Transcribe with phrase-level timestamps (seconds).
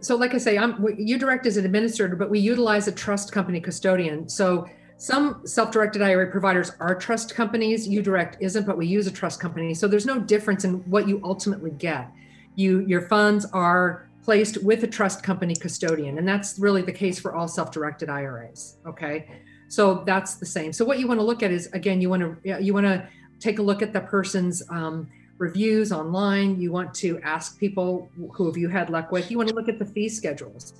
[0.00, 3.60] so like I say, I'm UDirect is an administrator, but we utilize a trust company
[3.60, 4.28] custodian.
[4.28, 7.88] So some self-directed IRA providers are trust companies.
[7.88, 9.72] UDirect isn't, but we use a trust company.
[9.72, 12.10] So there's no difference in what you ultimately get.
[12.54, 17.18] You your funds are placed with a trust company custodian, and that's really the case
[17.18, 18.76] for all self-directed IRAs.
[18.86, 19.26] Okay,
[19.68, 20.72] so that's the same.
[20.72, 23.08] So what you want to look at is again, you want to you want to
[23.38, 25.08] take a look at the person's um,
[25.40, 26.60] reviews online.
[26.60, 29.30] You want to ask people who have you had luck with.
[29.30, 30.74] You want to look at the fee schedules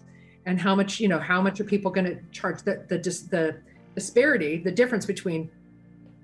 [0.44, 3.30] and how much, you know, how much are people going to charge the, the, just
[3.30, 3.56] the
[3.94, 5.50] disparity, the difference between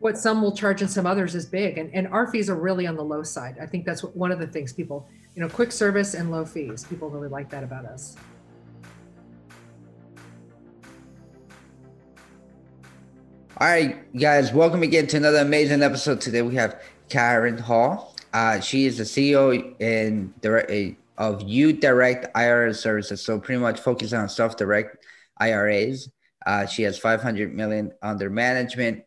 [0.01, 1.79] what some will charge and some others is big.
[1.79, 3.57] And, and our fees are really on the low side.
[3.59, 6.45] I think that's what, one of the things people, you know, quick service and low
[6.45, 6.85] fees.
[6.85, 8.17] People really like that about us.
[13.59, 16.21] All right, guys, welcome again to another amazing episode.
[16.21, 18.16] Today we have Kaaren Hall.
[18.37, 20.71] Uh, she is the CEO and direct
[21.17, 23.25] of UDirect IRA services.
[23.25, 25.07] So pretty much focusing on self-direct
[25.41, 26.11] IRAs.
[26.45, 29.05] Uh, she has 500 million under management.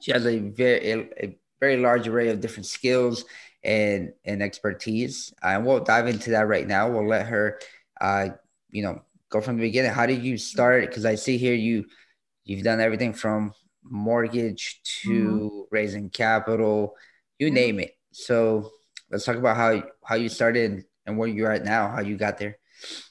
[0.00, 3.26] She has a very a very large array of different skills
[3.62, 5.34] and and expertise.
[5.42, 6.88] And we'll dive into that right now.
[6.88, 7.60] We'll let her,
[8.00, 8.28] uh,
[8.70, 9.92] you know, go from the beginning.
[9.92, 10.88] How did you start?
[10.88, 11.84] Because I see here you
[12.46, 15.58] you've done everything from mortgage to mm-hmm.
[15.70, 16.96] raising capital,
[17.38, 17.94] you name it.
[18.14, 18.70] So
[19.10, 22.38] let's talk about how how you started and where you're at now, how you got
[22.38, 22.58] there.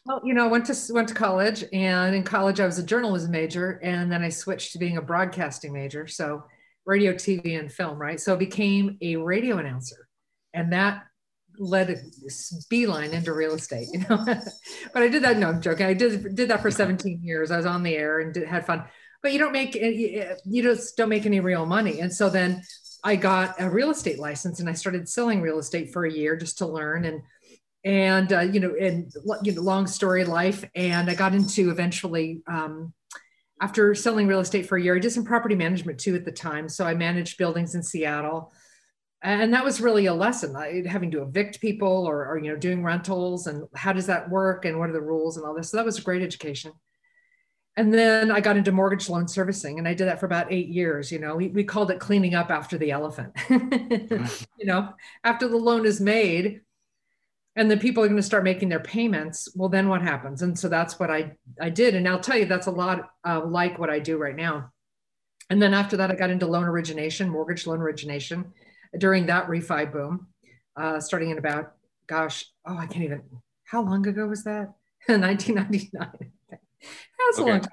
[0.06, 2.84] Well, you know, I went to went to college, and in college I was a
[2.84, 6.08] journalism major, and then I switched to being a broadcasting major.
[6.08, 6.44] So
[6.86, 8.20] radio, TV, and film, right?
[8.20, 10.08] So I became a radio announcer,
[10.54, 11.04] and that
[11.60, 11.96] led a
[12.70, 14.24] beeline into real estate, you know.
[14.94, 15.38] but I did that.
[15.38, 15.86] No, I'm joking.
[15.86, 17.52] I did did that for 17 years.
[17.52, 18.84] I was on the air and did, had fun.
[19.22, 22.02] But you don't make eh, eh, you just don't make any real money.
[22.02, 22.62] And so then
[23.04, 26.36] I got a real estate license and I started selling real estate for a year
[26.38, 27.22] just to learn and
[27.86, 29.12] and uh, you know and
[29.44, 30.64] you know long story life.
[30.74, 32.94] And I got into eventually um,
[33.62, 36.32] after selling real estate for a year I did some property management too at the
[36.32, 36.70] time.
[36.70, 38.54] So I managed buildings in Seattle.
[39.22, 40.54] And that was really a lesson
[40.86, 44.66] having to evict people or, or you know doing rentals and how does that work
[44.66, 45.72] and what are the rules and all this.
[45.72, 46.72] So that was a great education
[47.76, 50.68] and then I got into mortgage loan servicing and I did that for about eight
[50.68, 51.12] years.
[51.12, 53.36] You know, we, we called it cleaning up after the elephant.
[53.50, 56.62] you know, after the loan is made
[57.56, 60.44] and the people are going to start making their payments, well, then what happens?
[60.44, 61.96] And so that's what I, I did.
[61.96, 64.72] And I'll tell you, that's a lot uh, like what I do right now.
[65.50, 68.54] And then after that, I got into loan origination, mortgage loan origination
[69.00, 70.28] during that refi boom,
[70.76, 71.74] uh, starting in about,
[72.06, 73.24] gosh, oh, I can't even,
[73.66, 74.74] how long ago was that?
[75.08, 76.32] 1999.
[76.84, 77.50] That's okay.
[77.50, 77.70] a long time.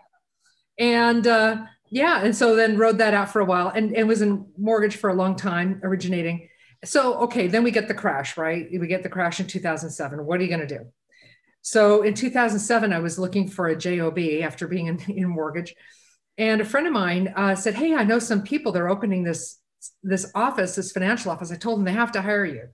[0.79, 1.57] And uh,
[1.91, 4.97] yeah, and so then rode that out for a while and, and was in mortgage
[4.97, 6.49] for a long time, originating.
[6.85, 8.67] So, okay, then we get the crash, right?
[8.71, 10.25] We get the crash in 2007.
[10.25, 10.87] What are you going to do?
[11.63, 15.75] So in 2007, I was looking for a JOB after being in, in mortgage.
[16.39, 19.59] And a friend of mine uh, said, Hey, I know some people, they're opening this,
[20.03, 21.53] this office, this financial office.
[21.53, 22.69] I told them they have to hire you.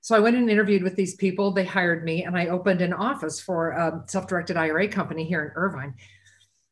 [0.00, 1.50] So I went and interviewed with these people.
[1.50, 5.52] They hired me, and I opened an office for a self-directed IRA company here in
[5.54, 5.94] Irvine.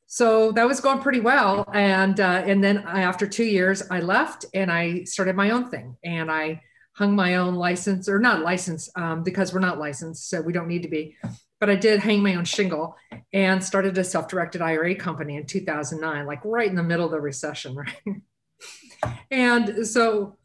[0.06, 4.00] So that was going pretty well, and uh, and then I, after two years, I
[4.00, 6.62] left and I started my own thing, and I
[6.96, 10.68] hung my own license or not license um, because we're not licensed, so we don't
[10.68, 11.16] need to be.
[11.58, 12.96] But I did hang my own shingle
[13.32, 17.20] and started a self-directed IRA company in 2009, like right in the middle of the
[17.20, 17.74] recession,
[19.04, 19.16] right?
[19.30, 20.38] and so,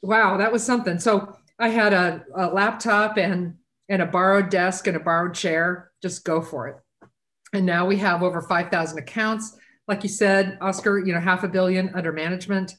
[0.00, 0.98] wow, that was something.
[0.98, 3.54] So I had a, a laptop and
[3.88, 5.90] and a borrowed desk and a borrowed chair.
[6.02, 6.76] Just go for it.
[7.52, 9.56] And now we have over 5,000 accounts.
[9.86, 12.74] Like you said, Oscar, you know, half a billion under management.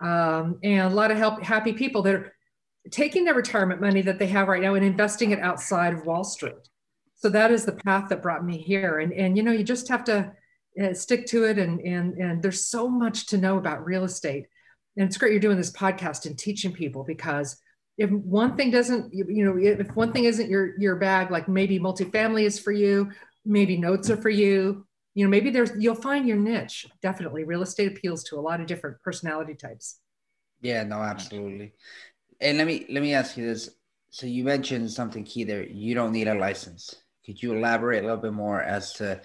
[0.00, 2.32] Um, and a lot of help, happy people that are
[2.90, 6.24] taking their retirement money that they have right now and investing it outside of Wall
[6.24, 6.68] Street.
[7.14, 8.98] So that is the path that brought me here.
[8.98, 10.32] And, and you know, you just have to
[10.82, 11.58] uh, stick to it.
[11.58, 14.46] And, and, and there's so much to know about real estate.
[14.96, 17.56] And it's great you're doing this podcast and teaching people because
[18.02, 21.78] if one thing doesn't you know if one thing isn't your your bag like maybe
[21.78, 23.10] multifamily is for you
[23.44, 24.84] maybe notes are for you
[25.14, 26.86] you know maybe there's you'll find your niche.
[27.00, 30.00] Definitely real estate appeals to a lot of different personality types.
[30.60, 31.74] Yeah no absolutely.
[32.40, 33.70] And let me let me ask you this.
[34.10, 35.62] So you mentioned something key there.
[35.62, 36.94] You don't need a license.
[37.24, 39.20] Could you elaborate a little bit more as to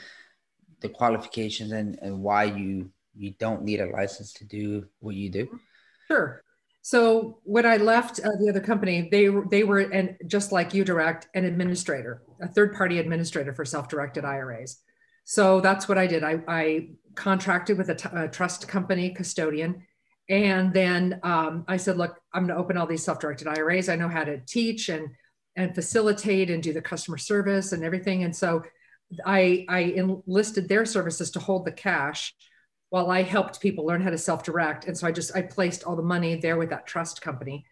[0.82, 5.32] the qualifications and, and why you you don't need a license to do what you
[5.32, 5.60] do?
[6.08, 6.44] Sure
[6.88, 11.26] so when I left uh, the other company, they they were and just like UDirect
[11.34, 14.78] an administrator, a third party administrator for self directed IRAs.
[15.26, 16.24] So that's what I did.
[16.24, 19.86] I, I contracted with a, t- a trust company custodian,
[20.30, 23.90] and then um, I said, look, I'm going to open all these self directed IRAs.
[23.90, 25.10] I know how to teach and
[25.58, 28.24] and facilitate and do the customer service and everything.
[28.24, 28.64] And so
[29.26, 32.34] I, I enlisted their services to hold the cash
[32.90, 34.86] while I helped people learn how to self-direct.
[34.86, 37.66] And so I just I placed all the money there with that trust company.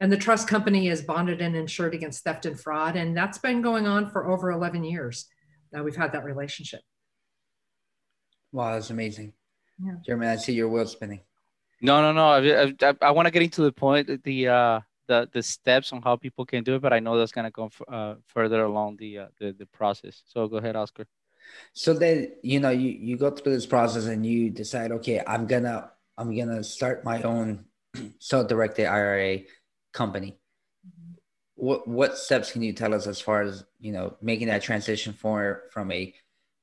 [0.00, 2.96] And the trust company is bonded and insured against theft and fraud.
[2.96, 5.26] And that's been going on for over 11 years.
[5.72, 6.80] Now we've had that relationship.
[8.52, 9.32] Wow, that's amazing.
[9.82, 9.94] Yeah.
[10.04, 11.20] Jeremy, I see your wheel spinning.
[11.80, 12.28] No, no, no.
[12.28, 16.02] I, I, I want to get into the point, the uh, the the steps on
[16.02, 19.18] how people can do it, but I know that's gonna go uh, further along the,
[19.18, 20.22] uh, the the process.
[20.26, 21.06] So go ahead, Oscar.
[21.72, 25.46] So then you know you you go through this process and you decide, okay, I'm
[25.46, 27.66] gonna I'm gonna start my own
[28.18, 29.40] self-directed IRA
[29.92, 30.38] company.
[30.86, 31.12] Mm-hmm.
[31.56, 35.12] What what steps can you tell us as far as you know making that transition
[35.12, 36.14] for from a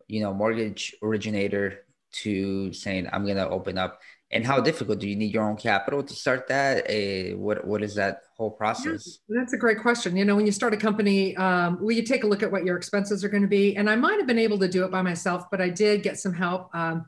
[0.08, 1.86] you know mortgage originator
[2.24, 4.02] to saying I'm gonna open up
[4.34, 6.90] and how difficult do you need your own capital to start that?
[6.90, 9.20] Uh, what what is that whole process?
[9.30, 10.18] That's a great question.
[10.18, 12.66] You know when you start a company um, well you take a look at what
[12.66, 13.78] your expenses are going to be?
[13.78, 16.18] And i might have been able to do it by myself but i did get
[16.18, 16.74] some help.
[16.76, 17.06] Um,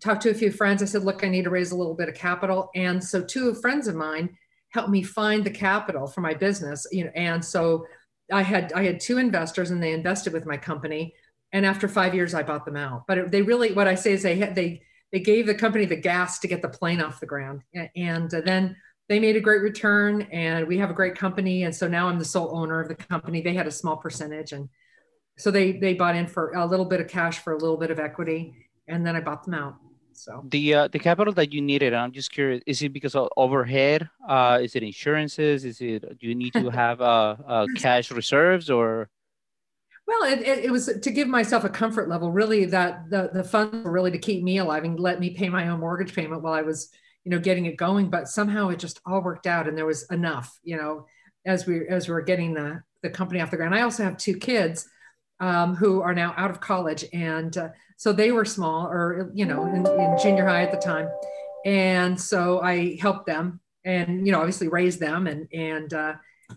[0.00, 0.80] talked to a few friends.
[0.80, 2.70] I said look i need to raise a little bit of capital.
[2.76, 4.36] And so two friends of mine
[4.70, 7.86] helped me find the capital for my business you know and so
[8.30, 11.14] i had i had two investors and they invested with my company.
[11.52, 13.04] And after five years i bought them out.
[13.08, 14.82] But they really what i say is they they
[15.12, 17.62] they gave the company the gas to get the plane off the ground.
[17.96, 18.76] And then
[19.08, 21.64] they made a great return and we have a great company.
[21.64, 23.40] And so now I'm the sole owner of the company.
[23.40, 24.52] They had a small percentage.
[24.52, 24.68] And
[25.38, 27.90] so they, they bought in for a little bit of cash for a little bit
[27.90, 28.54] of equity.
[28.86, 29.76] And then I bought them out.
[30.12, 33.28] So the uh, the capital that you needed, I'm just curious, is it because of
[33.36, 34.10] overhead?
[34.28, 35.64] Uh, is it insurances?
[35.64, 39.08] Is it do you need to have uh, uh, cash reserves or?
[40.08, 43.44] Well, it, it, it, was to give myself a comfort level, really, that the, the
[43.44, 46.42] funds were really to keep me alive and let me pay my own mortgage payment
[46.42, 46.88] while I was,
[47.24, 48.08] you know, getting it going.
[48.08, 51.04] But somehow it just all worked out and there was enough, you know,
[51.44, 53.74] as we as we were getting the, the company off the ground.
[53.74, 54.88] I also have two kids
[55.40, 57.04] um, who are now out of college.
[57.12, 57.68] And uh,
[57.98, 61.08] so they were small or, you know, in, in junior high at the time.
[61.66, 66.14] And so I helped them and, you know, obviously raised them and, and, uh,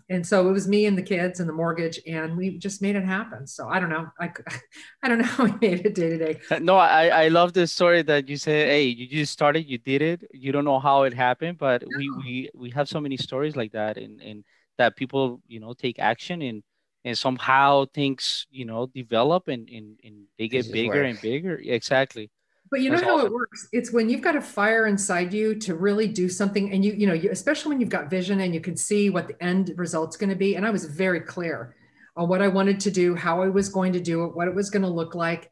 [0.08, 2.96] and so it was me and the kids and the mortgage and we just made
[2.96, 3.46] it happen.
[3.46, 4.06] So i don't know.
[4.18, 4.30] I,
[5.02, 6.40] I don't know how we made it day to day.
[6.50, 9.78] Uh, no i i love the story that you said hey you just started you
[9.78, 10.24] did it.
[10.32, 11.88] You don't know how it happened but no.
[11.96, 14.44] we we we have so many stories like that and and
[14.78, 16.62] that people you know take action and
[17.04, 21.60] and somehow things you know develop and and, and they get bigger and bigger.
[21.62, 22.30] Exactly
[22.72, 23.26] but you know That's how awesome.
[23.26, 23.68] it works.
[23.70, 27.06] It's when you've got a fire inside you to really do something, and you, you
[27.06, 30.16] know, you, especially when you've got vision and you can see what the end result's
[30.16, 30.56] going to be.
[30.56, 31.76] And I was very clear
[32.16, 34.54] on what I wanted to do, how I was going to do it, what it
[34.54, 35.50] was going to look like.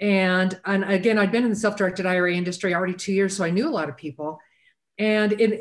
[0.00, 3.50] And and again, I'd been in the self-directed IRA industry already two years, so I
[3.50, 4.38] knew a lot of people.
[4.98, 5.52] And in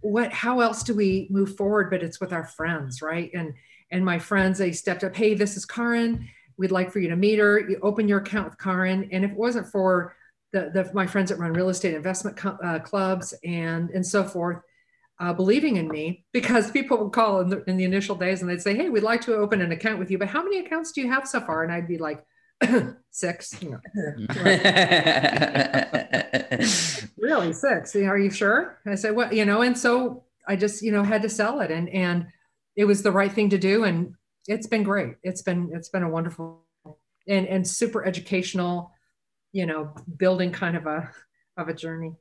[0.00, 1.90] what, how else do we move forward?
[1.90, 3.30] But it's with our friends, right?
[3.34, 3.52] And
[3.90, 5.14] and my friends, they stepped up.
[5.14, 6.26] Hey, this is Kaaren.
[6.56, 7.58] We'd like for you to meet her.
[7.60, 9.10] You open your account with Kaaren.
[9.12, 10.16] And if it wasn't for
[10.52, 14.22] the, the, my friends that run real estate investment co- uh, clubs and, and so
[14.22, 14.62] forth,
[15.18, 18.50] uh, believing in me because people would call in the, in the initial days and
[18.50, 20.92] they'd say, Hey, we'd like to open an account with you, but how many accounts
[20.92, 21.62] do you have so far?
[21.62, 22.24] And I'd be like,
[23.10, 23.54] six,
[27.16, 27.96] really six.
[27.96, 28.78] Are you sure?
[28.86, 31.70] I said, well, you know, and so I just, you know, had to sell it
[31.70, 32.26] and, and
[32.76, 33.84] it was the right thing to do.
[33.84, 34.14] And
[34.46, 35.14] it's been great.
[35.22, 36.64] It's been, it's been a wonderful
[37.28, 38.92] and, and super educational
[39.52, 41.10] you know building kind of a
[41.56, 42.14] of a journey.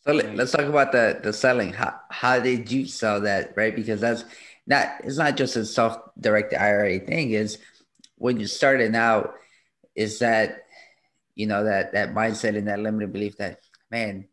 [0.00, 1.72] So let's talk about the the selling.
[1.72, 3.74] How, how did you sell that right?
[3.74, 4.24] Because that's
[4.66, 7.32] not it's not just a self-directed ira thing.
[7.32, 7.58] Is
[8.16, 9.34] when you started out
[9.94, 10.64] is that
[11.34, 14.26] you know that that mindset and that limited belief that man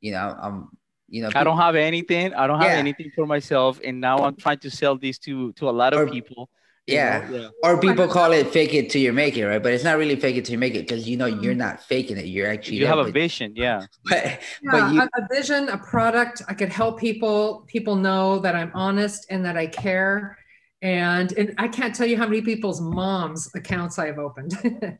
[0.00, 0.68] you know i'm
[1.08, 2.34] you know people, i don't have anything.
[2.34, 2.78] I don't have yeah.
[2.78, 3.80] anything for myself.
[3.84, 6.50] And now i'm trying to sell these to to a lot of or, people
[6.86, 7.30] yeah.
[7.30, 7.48] yeah.
[7.62, 9.62] Or people call it fake it till you make it, right?
[9.62, 11.82] But it's not really fake it till you make it because you know you're not
[11.82, 12.26] faking it.
[12.26, 13.86] You're actually you have a vision, yeah.
[14.08, 14.24] But,
[14.62, 16.42] yeah, but you, a vision, a product.
[16.48, 17.64] I could help people.
[17.68, 20.36] People know that I'm honest and that I care.
[20.82, 24.52] And, and I can't tell you how many people's moms accounts I have opened.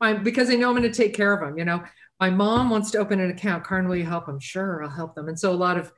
[0.00, 1.56] My, because they know I'm going to take care of them.
[1.56, 1.82] You know,
[2.20, 3.64] my mom wants to open an account.
[3.64, 4.38] Kaaren, will you help them?
[4.40, 5.28] Sure, I'll help them.
[5.28, 5.92] And so a lot of,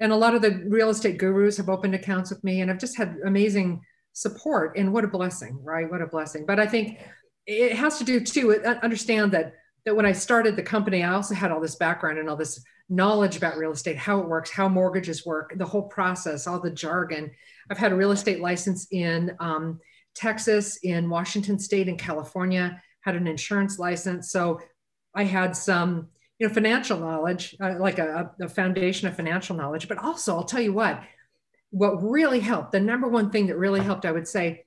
[0.00, 2.80] and a lot of the real estate gurus have opened accounts with me, and I've
[2.80, 3.82] just had amazing
[4.18, 5.88] support and what a blessing right?
[5.88, 6.44] What a blessing.
[6.44, 6.98] But i think
[7.46, 11.14] it has to do too uh, understand that that when i started the company i
[11.14, 14.50] also had all this background and all this knowledge about real estate how it works
[14.50, 17.30] how mortgages work the whole process all the jargon.
[17.70, 19.78] I've had a real estate license in um,
[20.14, 24.30] texas in washington state and california had an insurance license.
[24.30, 24.60] So
[25.14, 26.08] i had some
[26.38, 29.86] you know financial knowledge uh, like a, a foundation of financial knowledge.
[29.86, 31.02] But also i'll tell you what
[31.70, 34.64] what really helped, the number one thing that really helped, I would say,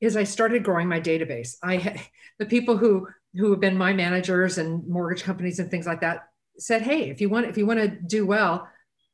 [0.00, 1.56] is I started growing my database.
[1.62, 2.06] I
[2.38, 6.28] the people who who have been my managers and mortgage companies and things like that
[6.58, 8.68] said, "Hey, if you want if you want to do well,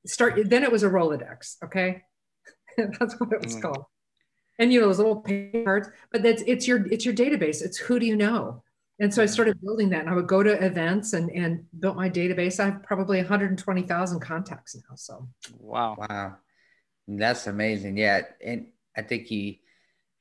[0.06, 1.56] start." Then it was a Rolodex.
[1.64, 2.02] Okay,
[2.76, 3.62] that's what it was mm.
[3.62, 3.84] called.
[4.58, 5.24] And you know those little
[5.64, 7.62] cards, but that's it's your it's your database.
[7.62, 8.64] It's who do you know?
[9.00, 11.96] And so I started building that, and I would go to events and and built
[11.96, 12.58] my database.
[12.58, 14.96] I have probably 120,000 contacts now.
[14.96, 15.28] So
[15.60, 16.36] wow, wow,
[17.08, 17.96] that's amazing.
[17.96, 19.54] Yeah, and I think you,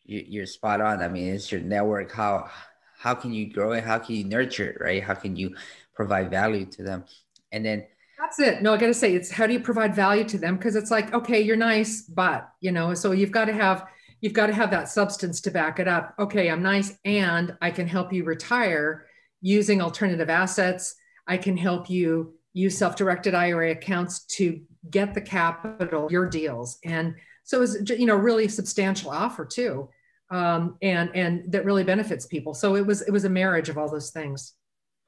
[0.04, 1.02] you you're spot on.
[1.02, 2.12] I mean, it's your network.
[2.12, 2.50] How
[2.98, 3.84] how can you grow it?
[3.84, 4.78] How can you nurture it?
[4.80, 5.04] Right?
[5.04, 5.56] How can you
[5.94, 7.04] provide value to them?
[7.52, 7.86] And then
[8.18, 8.62] that's it.
[8.62, 10.58] No, I got to say, it's how do you provide value to them?
[10.58, 13.86] Because it's like, okay, you're nice, but you know, so you've got to have
[14.22, 16.16] you've got to have that substance to back it up.
[16.18, 19.06] Okay, I'm nice, and I can help you retire
[19.42, 20.96] using alternative assets.
[21.28, 27.16] I can help you use self-directed IRA accounts to get the capital, your deals, and
[27.44, 29.90] so it's you know really substantial offer too,
[30.30, 32.54] um, and and that really benefits people.
[32.54, 34.54] So it was it was a marriage of all those things.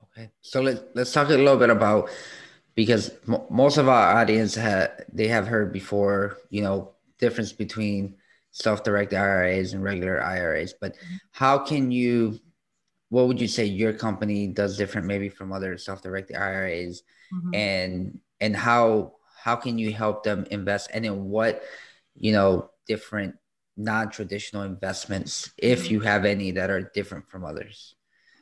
[0.04, 2.10] Okay, so let's let's talk a little bit about
[2.76, 8.16] because m- most of our audience have they have heard before you know difference between
[8.52, 11.16] self-directed IRAs and regular IRAs, but mm-hmm.
[11.32, 12.40] how can you
[13.10, 17.54] what would you say your company does different maybe from other self-directed IRAs mm-hmm.
[17.54, 21.64] and and how how can you help them invest and in what
[22.16, 23.36] you know different
[23.78, 25.94] non-traditional investments if mm-hmm.
[25.94, 27.96] you have any that are different from others?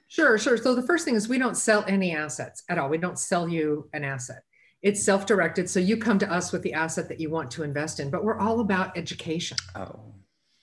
[0.08, 0.58] Sure sure.
[0.58, 2.90] So the first thing is we don't sell any assets at all.
[2.90, 4.44] We don't sell you an asset.
[4.82, 8.00] It's self-directed so you come to us with the asset that you want to invest
[8.00, 9.58] in but we're all about education.
[9.76, 10.14] Oh.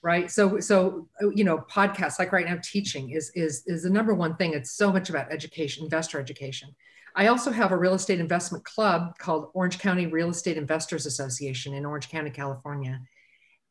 [0.01, 0.29] Right?
[0.29, 4.35] So so you know podcasts like right now teaching is is is the number one
[4.35, 4.53] thing.
[4.53, 6.75] It's so much about education investor education
[7.15, 11.73] i also have a real estate investment club called orange county real estate investors association
[11.73, 12.99] in orange county california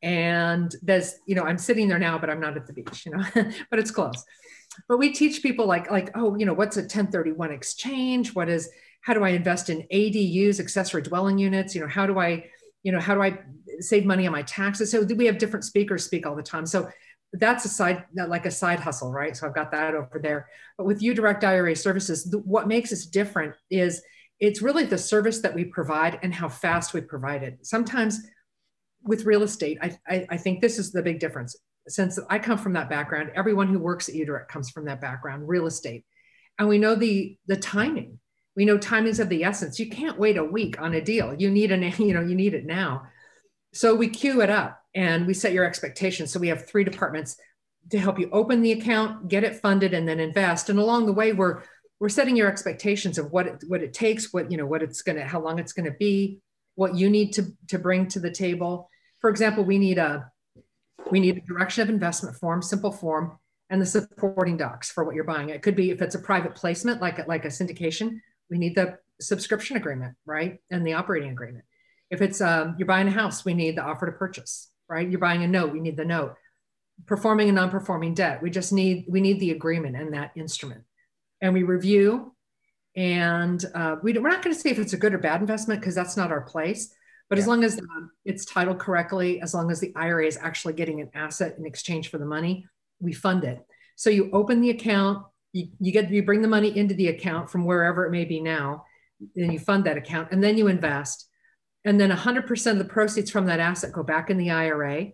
[0.02, 3.12] and there's you know i'm sitting there now but i'm not at the beach you
[3.12, 3.24] know
[3.70, 4.24] but it's close
[4.88, 8.68] but we teach people like like oh you know what's a 1031 exchange what is
[9.04, 11.74] how do I invest in ADUs, accessory dwelling units?
[11.74, 12.46] You know, how do I,
[12.82, 13.38] you know, how do I
[13.80, 14.90] save money on my taxes?
[14.90, 16.64] So we have different speakers speak all the time.
[16.64, 16.88] So
[17.38, 19.36] that's a side, like a side hustle, right?
[19.36, 20.48] So I've got that over there.
[20.76, 24.02] But with UDirect IRA services, what makes us different is
[24.40, 27.58] it's really the service that we provide and how fast we provide it.
[27.62, 28.20] Sometimes
[29.02, 31.56] with real estate, I, I, I think this is the big difference.
[31.86, 35.48] Since I come from that background, everyone who works at UDirect comes from that background,
[35.48, 36.04] real estate.
[36.58, 38.20] And we know the the timing
[38.56, 39.78] we know timing's of the essence.
[39.78, 41.34] You can't wait a week on a deal.
[41.34, 43.08] You need an, you know, you need it now.
[43.72, 46.32] So we queue it up and we set your expectations.
[46.32, 47.36] So we have three departments
[47.90, 50.70] to help you open the account, get it funded, and then invest.
[50.70, 51.62] And along the way, we're
[52.00, 55.02] we're setting your expectations of what it, what it takes, what you know, what it's
[55.02, 56.40] gonna, how long it's gonna be,
[56.74, 58.90] what you need to to bring to the table.
[59.20, 60.30] For example, we need a
[61.10, 63.38] we need a direction of investment form, simple form,
[63.70, 65.50] and the supporting docs for what you're buying.
[65.50, 68.20] It could be if it's a private placement, like like a syndication,
[68.50, 70.58] we need the subscription agreement, right?
[70.70, 71.64] And the operating agreement.
[72.10, 75.08] If it's um, you're buying a house, we need the offer to purchase, right?
[75.08, 76.34] You're buying a note, we need the note.
[77.06, 80.82] Performing a non-performing debt, we just need we need the agreement and that instrument.
[81.40, 82.34] And we review,
[82.94, 85.80] and uh, we we're not going to say if it's a good or bad investment
[85.80, 86.94] because that's not our place.
[87.28, 87.42] But yeah.
[87.42, 91.00] as long as um, it's titled correctly, as long as the IRA is actually getting
[91.00, 92.66] an asset in exchange for the money,
[93.00, 93.64] we fund it.
[93.96, 97.50] So you open the account, you, you get you bring the money into the account
[97.50, 98.84] from wherever it may be now
[99.36, 101.28] and you fund that account and then you invest
[101.84, 105.08] and then 100% of the proceeds from that asset go back in the ira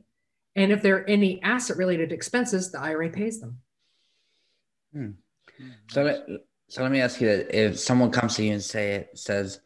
[0.57, 3.59] and if there are any asset related expenses the ira pays them
[4.93, 5.11] hmm.
[5.89, 6.27] so let,
[6.69, 9.61] so let me ask you that if someone comes to you and say it says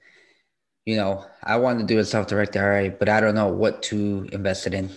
[0.84, 4.28] you know i want to do a self-directed ira but i don't know what to
[4.32, 4.90] invest it in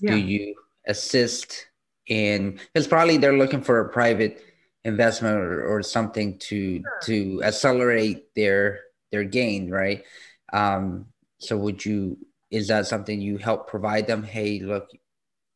[0.00, 0.12] yeah.
[0.12, 0.54] do you
[0.86, 1.66] assist
[2.08, 4.42] in because probably they're looking for a private
[4.84, 7.00] investment or, or something to sure.
[7.02, 8.80] to accelerate their
[9.12, 10.04] their gain right
[10.52, 11.06] um
[11.42, 12.16] so would you
[12.50, 14.88] is that something you help provide them hey look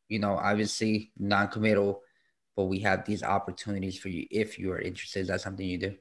[0.08, 2.02] you know obviously non-committal
[2.56, 5.78] but we have these opportunities for you if you are interested is that something you
[5.78, 5.94] do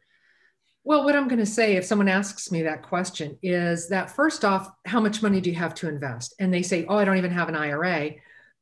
[0.83, 4.43] well what i'm going to say if someone asks me that question is that first
[4.43, 7.17] off how much money do you have to invest and they say oh i don't
[7.17, 8.11] even have an ira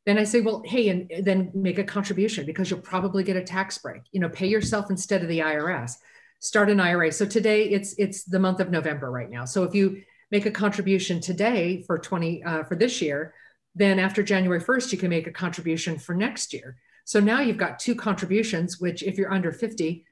[0.06, 3.44] then I say, well, hey, and then make a contribution because you'll probably get a
[3.44, 4.02] tax break.
[4.12, 5.94] You know, pay yourself instead of the IRS.
[6.40, 7.12] Start an IRA.
[7.12, 9.46] So today it's it's the month of November right now.
[9.46, 10.02] So if you
[10.34, 13.34] make a contribution today for 20 uh, for this year,
[13.74, 16.76] then after January 1st, you can make a contribution for next year.
[17.06, 20.06] So now you've got two contributions, which if you're under 50,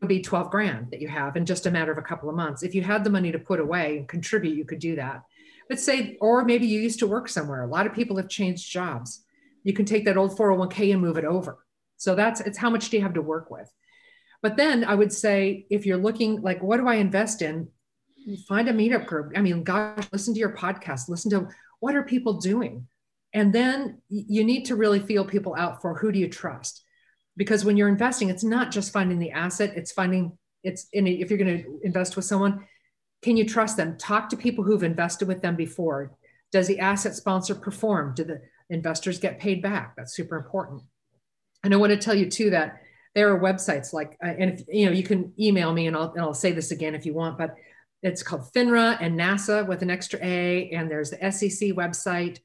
[0.00, 2.36] would be 12 grand that you have in just a matter of a couple of
[2.36, 2.62] months.
[2.62, 5.22] If you had the money to put away and contribute, you could do that.
[5.68, 7.62] But say, or maybe you used to work somewhere.
[7.62, 9.24] A lot of people have changed jobs
[9.64, 11.64] you can take that old 401k and move it over.
[11.96, 13.70] So that's it's how much do you have to work with.
[14.42, 17.68] But then I would say if you're looking like what do I invest in?
[18.48, 19.32] Find a meetup group.
[19.36, 21.48] I mean, gosh, listen to your podcast, listen to
[21.80, 22.86] what are people doing?
[23.34, 26.84] And then you need to really feel people out for who do you trust?
[27.36, 31.30] Because when you're investing, it's not just finding the asset, it's finding it's in if
[31.30, 32.66] you're going to invest with someone,
[33.22, 33.96] can you trust them?
[33.98, 36.12] Talk to people who've invested with them before.
[36.50, 38.14] Does the asset sponsor perform?
[38.14, 39.94] Do the investors get paid back?
[39.96, 40.82] That's super important.
[41.64, 42.80] And I want to tell you too that
[43.14, 46.12] there are websites like, uh, and if you know, you can email me and I'll,
[46.12, 47.54] and I'll say this again if you want, but
[48.02, 52.38] it's called FINRA and NASA with an extra A, and there's the SEC website,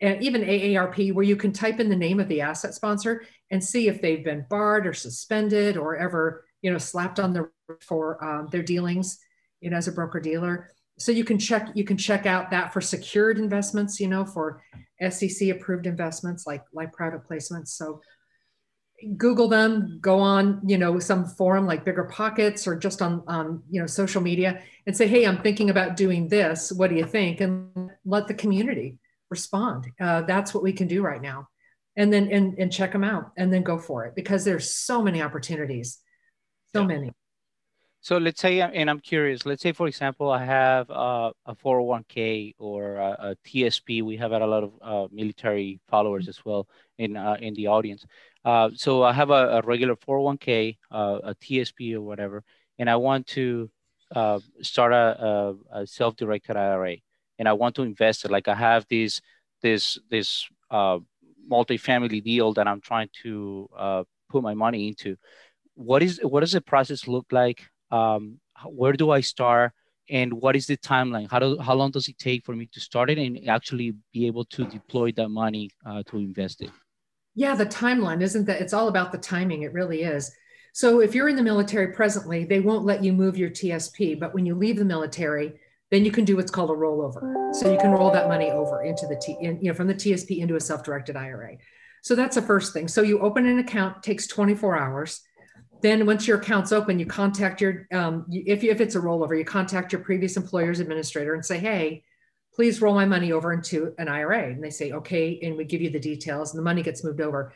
[0.00, 3.62] and even AARP, where you can type in the name of the asset sponsor and
[3.62, 7.48] see if they've been barred or suspended or ever, you know, slapped on the
[7.80, 9.18] for um, their dealings,
[9.60, 10.70] you know, as a broker dealer.
[10.98, 14.62] So you can check you can check out that for secured investments, you know, for
[15.10, 17.68] SEC approved investments like like private placements.
[17.68, 18.00] So
[19.16, 23.62] Google them, go on, you know, some forum like Bigger Pockets or just on, on,
[23.70, 26.72] you know, social media and say, hey, I'm thinking about doing this.
[26.72, 27.40] What do you think?
[27.40, 28.98] And let the community
[29.30, 29.86] respond.
[30.00, 31.48] Uh, that's what we can do right now.
[31.96, 35.00] And then and, and check them out and then go for it because there's so
[35.00, 35.98] many opportunities,
[36.74, 36.86] so yeah.
[36.86, 37.12] many.
[38.04, 42.54] So let's say, and I'm curious, let's say, for example, I have uh, a 401k
[42.58, 44.02] or a, a, TSP.
[44.02, 46.68] We have had a lot of uh, military followers as well
[46.98, 48.04] in, uh, in the audience.
[48.44, 52.44] Uh, so I have a, a regular 401k, uh, a TSP or whatever,
[52.78, 53.70] and I want to
[54.14, 56.96] uh, start a, a, a, self-directed IRA,
[57.38, 58.30] and I want to invest it.
[58.30, 59.20] Like I have this
[59.62, 60.98] this this uh,
[61.48, 65.16] multi-family deal that I'm trying to uh, put my money into.
[65.74, 67.66] What is what does the process look like?
[67.90, 69.72] Um, where do I start?
[70.10, 71.30] And what is the timeline?
[71.30, 74.26] How do how long does it take for me to start it and actually be
[74.26, 76.70] able to deploy that money to invest it?
[77.34, 79.62] Yeah, the timeline isn't that it's all about the timing.
[79.62, 80.34] It really is.
[80.72, 84.34] So if you're in the military presently, they won't let you move your TSP, but
[84.34, 85.54] when you leave the military,
[85.90, 87.54] then you can do what's called a rollover.
[87.54, 89.94] So you can roll that money over into the T, in, you know, from the
[89.94, 91.56] TSP into a self-directed IRA.
[92.02, 92.88] So that's the first thing.
[92.88, 95.20] So you open an account, takes 24 hours.
[95.80, 99.38] Then once your account's open, you contact your, um, if, you, if it's a rollover,
[99.38, 102.02] you contact your previous employer's administrator and say, hey,
[102.54, 104.50] please roll my money over into an IRA.
[104.50, 105.40] And they say, okay.
[105.42, 107.52] And we give you the details and the money gets moved over.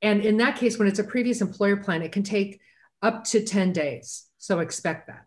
[0.00, 2.60] And in that case, when it's a previous employer plan, it can take
[3.02, 4.26] up to 10 days.
[4.38, 5.26] So expect that.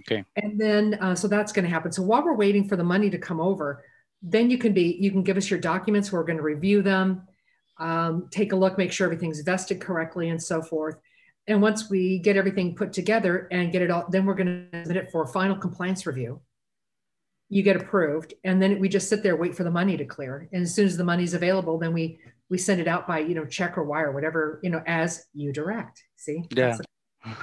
[0.00, 0.24] Okay.
[0.36, 1.92] And then, uh, so that's going to happen.
[1.92, 3.84] So while we're waiting for the money to come over,
[4.22, 6.10] then you can be, you can give us your documents.
[6.10, 7.26] We're going to review them,
[7.78, 10.96] um, take a look, make sure everything's vested correctly and so forth.
[11.46, 14.82] And once we get everything put together and get it all, then we're going to
[14.82, 16.40] submit it for final compliance review
[17.48, 20.48] you get approved and then we just sit there wait for the money to clear.
[20.52, 23.34] And as soon as the money's available then we we send it out by you
[23.34, 26.02] know check or wire whatever you know as you direct.
[26.16, 26.44] See?
[26.50, 26.76] Yeah.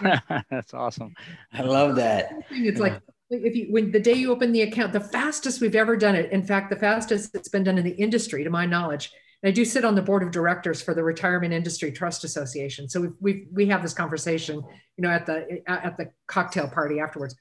[0.01, 1.13] That's, that's awesome.
[1.51, 2.31] I love that.
[2.51, 5.97] It's like if you when the day you open the account the fastest we've ever
[5.97, 9.11] done it in fact the fastest it's been done in the industry to my knowledge.
[9.41, 12.87] And i do sit on the board of directors for the retirement industry trust association.
[12.87, 14.61] So we we we have this conversation
[14.97, 17.35] you know at the at the cocktail party afterwards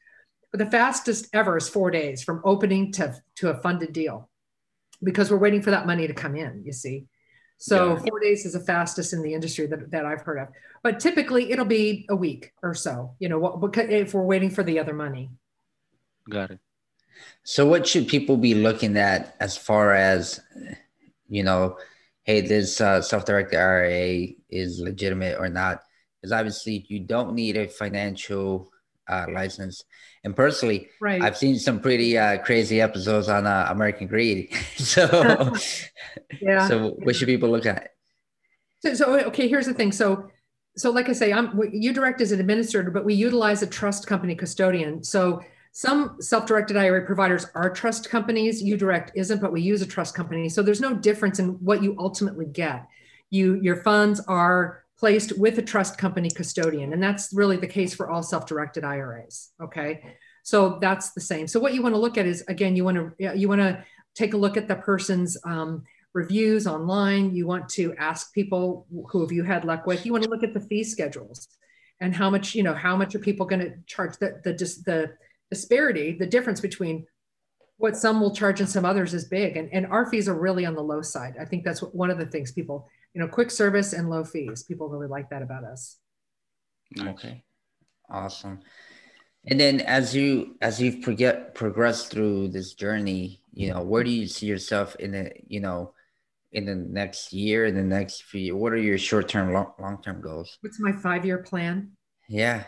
[0.55, 4.31] but the fastest ever is four days from opening to, to a funded deal
[5.03, 7.07] because we're waiting for that money to come in, you see.
[7.57, 8.03] So yeah.
[8.09, 10.49] four days is the fastest in the industry that, that I've heard of.
[10.85, 14.63] But typically it'll be a week or so, you know, what, if we're waiting for
[14.63, 15.33] the other money.
[16.31, 16.61] Got it.
[17.43, 20.39] So what should people be looking at as far as,
[21.29, 21.79] you know,
[22.23, 25.83] hey, this uh, self-directed IRA is legitimate or not?
[26.23, 28.71] Because obviously you don't need a financial
[29.09, 29.85] uh, license.
[30.25, 31.21] And personally, right.
[31.21, 34.55] I've seen some pretty uh, crazy episodes on uh, American Greed.
[34.77, 35.53] so,
[36.41, 36.69] yeah.
[36.69, 37.91] So, what should people look at?
[38.81, 39.93] So, so, okay, here's the thing.
[39.93, 40.31] So,
[40.77, 44.35] so like I say, I'm UDirect is an administrator, but we utilize a trust company
[44.35, 45.05] custodian.
[45.05, 45.41] So,
[45.77, 48.63] some self-directed IRA providers are trust companies.
[48.63, 50.49] UDirect isn't, but we use a trust company.
[50.49, 52.87] So, there's no difference in what you ultimately get.
[53.31, 56.93] You, your funds are placed with a trust company custodian.
[56.93, 59.51] And that's really the case for all self directed IRAs.
[59.63, 60.17] Okay.
[60.45, 61.47] So that's the same.
[61.47, 63.85] So what you want to look at is again, you want to you want to
[64.15, 67.35] take a look at the person's um, reviews online.
[67.35, 70.07] You want to ask people who have you had luck with.
[70.07, 71.49] You want to look at the fee schedules
[72.01, 74.17] and how much you know how much are people going to charge.
[74.19, 74.53] The the
[74.87, 75.13] the
[75.51, 77.07] disparity, the difference between
[77.79, 80.67] what some will charge and some others is big, and and our fees are really
[80.67, 81.37] on the low side.
[81.41, 84.25] I think that's what, one of the things people you know, quick service and low
[84.25, 84.65] fees.
[84.65, 85.99] People really like that about us.
[86.99, 87.45] Okay.
[88.11, 88.61] Awesome.
[89.47, 94.27] And then as you as you've progressed through this journey, you know, where do you
[94.27, 95.93] see yourself in the you know,
[96.53, 98.57] in the next year, in the next few?
[98.57, 100.59] What are your short term, long term goals?
[100.63, 101.93] What's my five year plan?
[102.29, 102.65] Yeah.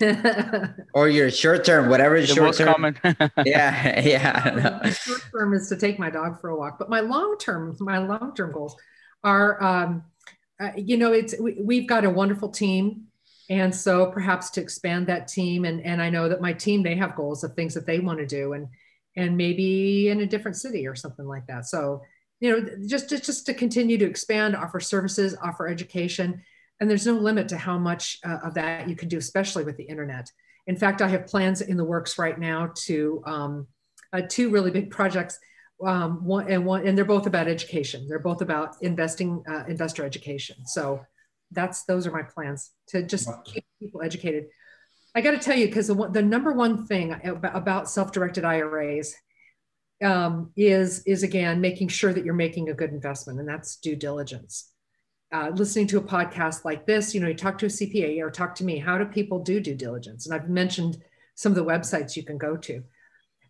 [0.94, 2.96] or your short term, whatever is short term.
[3.44, 4.90] yeah, yeah.
[4.90, 7.98] short term is to take my dog for a walk, but my long term, my
[7.98, 8.76] long term goals
[9.24, 10.04] are, um,
[10.60, 13.06] uh, you know, it's we, have got a wonderful team,
[13.48, 16.96] and so perhaps to expand that team, and and I know that my team they
[16.96, 18.68] have goals of things that they want to do, and
[19.16, 21.66] and maybe in a different city or something like that.
[21.66, 22.02] So
[22.40, 26.42] you know, just just just to continue to expand, offer services, offer education
[26.80, 29.76] and there's no limit to how much uh, of that you can do, especially with
[29.76, 30.30] the internet.
[30.66, 33.66] In fact, I have plans in the works right now to um,
[34.12, 35.38] uh, two really big projects.
[35.84, 38.06] Um, one and one, and they're both about education.
[38.06, 40.66] They're both about investing, uh, investor education.
[40.66, 41.00] So
[41.52, 44.48] that's those are my plans to just keep people educated.
[45.14, 49.14] I got to tell you, because the, the number one thing about self-directed IRAs
[50.04, 53.96] um, is is again making sure that you're making a good investment, and that's due
[53.96, 54.70] diligence
[55.32, 58.30] uh, listening to a podcast like this, you know, you talk to a CPA or
[58.30, 58.78] talk to me.
[58.78, 60.26] How do people do due diligence?
[60.26, 61.02] And I've mentioned
[61.36, 62.82] some of the websites you can go to,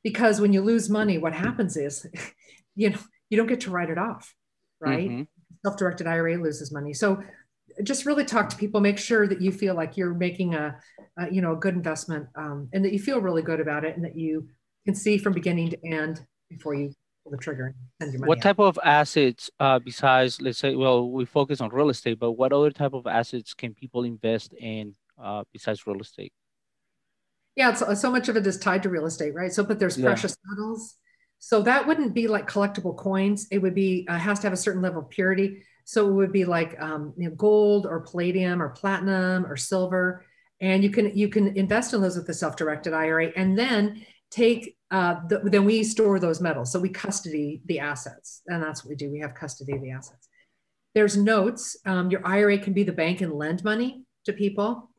[0.02, 2.06] because when you lose money, what happens is,
[2.74, 4.34] you know, you don't get to write it off,
[4.80, 5.08] right?
[5.08, 5.22] Mm-hmm.
[5.64, 6.94] Self-directed IRA loses money.
[6.94, 7.22] So
[7.82, 8.80] just really talk to people.
[8.80, 10.76] Make sure that you feel like you're making a,
[11.18, 13.96] a you know, a good investment, um, and that you feel really good about it,
[13.96, 14.48] and that you
[14.84, 18.28] can see from beginning to end before you pull the trigger and your money.
[18.28, 18.42] What out.
[18.42, 22.52] type of assets, uh, besides, let's say, well, we focus on real estate, but what
[22.52, 26.32] other type of assets can people invest in uh, besides real estate?
[27.56, 29.52] Yeah, so, so much of it is tied to real estate, right?
[29.52, 30.06] So, but there's yeah.
[30.06, 30.96] precious metals.
[31.40, 33.48] So that wouldn't be like collectible coins.
[33.50, 35.62] It would be uh, has to have a certain level of purity.
[35.84, 40.24] So it would be like um, you know, gold or palladium or platinum or silver,
[40.60, 44.76] and you can you can invest in those with the self-directed IRA, and then take
[44.90, 46.70] uh, the, then we store those metals.
[46.70, 49.10] So we custody the assets, and that's what we do.
[49.10, 50.28] We have custody of the assets.
[50.94, 51.76] There's notes.
[51.86, 54.90] Um, your IRA can be the bank and lend money to people,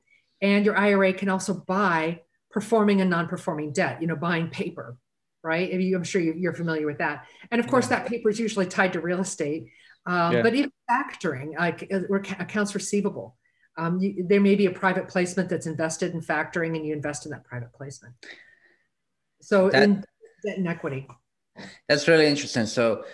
[0.42, 4.02] and your IRA can also buy performing and non-performing debt.
[4.02, 4.98] You know, buying paper,
[5.44, 5.72] right?
[5.72, 7.26] You, I'm sure you, are familiar with that.
[7.52, 9.68] And of course, that paper is usually tied to real estate.
[10.06, 10.42] Um, yeah.
[10.42, 13.38] But even factoring, like uh, accounts receivable,
[13.78, 17.26] um, you, there may be a private placement that's invested in factoring, and you invest
[17.26, 18.16] in that private placement.
[19.42, 20.06] So that, in
[20.46, 21.08] debt and equity.
[21.88, 22.66] That's really interesting.
[22.66, 23.06] So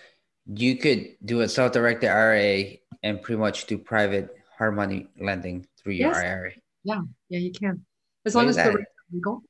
[0.45, 5.93] you could do a self-directed IRA and pretty much do private hard money lending through
[5.93, 6.17] your yes.
[6.17, 6.51] IRA.
[6.83, 7.85] Yeah, yeah, you can.
[8.25, 9.41] As long as the legal.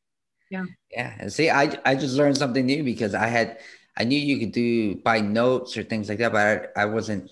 [0.49, 0.65] Yeah.
[0.91, 1.13] Yeah.
[1.19, 3.59] And see, I I just learned something new because I had
[3.97, 7.29] I knew you could do buy notes or things like that, but I, I wasn't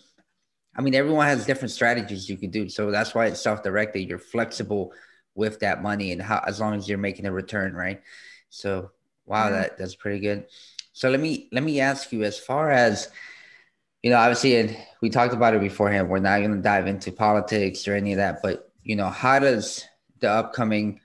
[0.78, 2.68] I mean, everyone has different strategies you could do.
[2.70, 4.02] So that's why it's self-directed.
[4.10, 4.94] You're flexible
[5.34, 8.02] with that money and how as long as you're making a return, right?
[8.50, 8.92] So
[9.26, 9.52] Wow, yeah.
[9.62, 10.46] that that's pretty good.
[10.94, 13.10] So let me let me ask you, as far as
[14.04, 16.10] you know, obviously, and we talked about it beforehand.
[16.10, 19.40] We're not going to dive into politics or any of that, but you know, how
[19.40, 19.84] does
[20.20, 21.00] the upcoming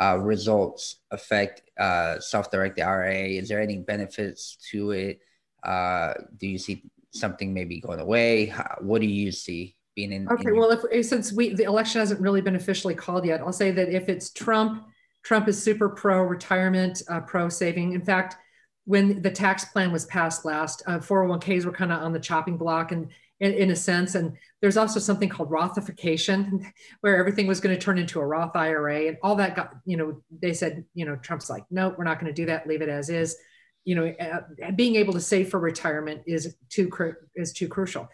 [0.00, 3.14] uh, results affect uh, self-directed IRA?
[3.14, 5.20] Is there any benefits to it?
[5.62, 8.46] Uh, do you see something maybe going away?
[8.46, 10.28] How, what do you see being in?
[10.28, 13.52] Okay, in well, if, since we the election hasn't really been officially called yet, I'll
[13.52, 14.84] say that if it's Trump
[15.24, 17.92] Trump is super pro retirement, uh, pro saving.
[17.94, 18.36] In fact,
[18.84, 22.58] when the tax plan was passed last, uh, 401ks were kind of on the chopping
[22.58, 23.08] block and
[23.44, 24.14] in, in, a sense.
[24.14, 26.64] And there's also something called Rothification,
[27.00, 29.96] where everything was going to turn into a Roth IRA, and all that got, you
[29.96, 32.66] know, they said, you know, Trump's like, no, we're not going to do that.
[32.66, 33.36] Leave it as is.
[33.84, 36.90] You know, uh, being able to save for retirement is too
[37.36, 38.08] is too crucial.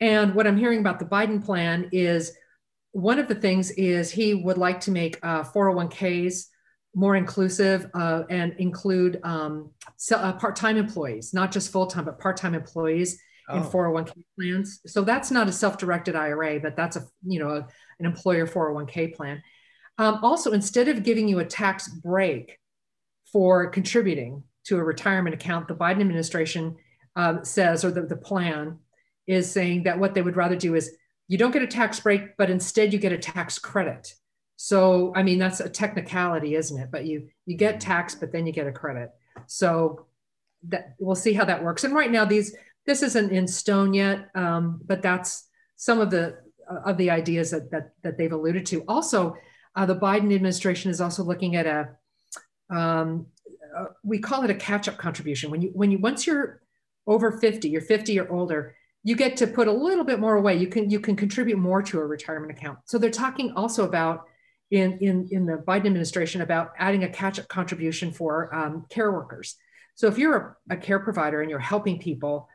[0.00, 2.32] And what I'm hearing about the Biden plan is
[2.90, 6.46] one of the things is he would like to make uh, 401ks
[6.94, 12.54] more inclusive uh, and include um, so, uh, part-time employees, not just full-time, but part-time
[12.54, 13.56] employees oh.
[13.56, 14.80] in 401k plans.
[14.86, 19.14] So that's not a self-directed IRA, but that's a you know a, an employer 401k
[19.14, 19.42] plan.
[19.98, 22.58] Um, also, instead of giving you a tax break
[23.32, 26.76] for contributing to a retirement account, the Biden administration
[27.16, 28.78] um, says, or the, the plan
[29.26, 30.96] is saying that what they would rather do is
[31.28, 34.14] you don't get a tax break, but instead you get a tax credit.
[34.56, 36.90] So, I mean, that's a technicality, isn't it?
[36.90, 39.10] But you you get tax, but then you get a credit.
[39.46, 40.06] So
[40.68, 41.84] that we'll see how that works.
[41.84, 42.54] And right now, these
[42.86, 46.38] this isn't in stone yet, um, but that's some of the
[46.70, 48.84] uh, of the ideas that that, that they've alluded to.
[48.88, 49.36] Also,
[49.76, 51.88] uh, the Biden administration is also looking at a
[52.74, 53.26] um,
[53.76, 55.50] uh, we call it a catch-up contribution.
[55.50, 56.62] When you when you once you're
[57.06, 60.56] over 50, you're 50 or older, you get to put a little bit more away.
[60.56, 62.78] You can you can contribute more to a retirement account.
[62.84, 64.26] So they're talking also about
[64.72, 69.12] in, in, in the Biden administration about adding a catch up contribution for um, care
[69.12, 69.56] workers.
[69.94, 72.48] So if you're a, a, care provider and you're helping people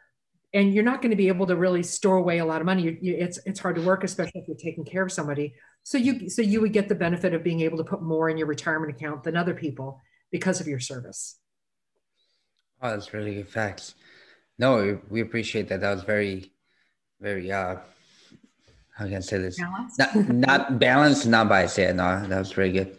[0.58, 2.82] and you're not going to be able to really store away a lot of money.
[2.82, 5.54] You, you, it's it's hard to work, especially if you're taking care of somebody.
[5.84, 8.38] So you so you would get the benefit of being able to put more in
[8.40, 11.40] your retirement account than other people because of your service.
[12.82, 13.94] Oh, that's really good facts.
[14.58, 15.82] No, we appreciate that.
[15.82, 16.52] That was very,
[17.22, 17.76] very uh
[18.96, 19.60] how can I say this?
[19.60, 20.00] Balanced.
[20.00, 21.78] Not not balanced, not biased.
[21.78, 22.98] Yeah, no, that was very good.